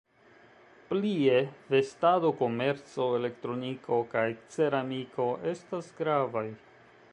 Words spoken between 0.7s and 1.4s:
Plie,